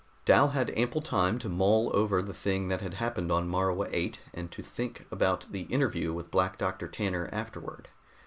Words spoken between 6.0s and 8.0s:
with Black Doctor Tanner afterward.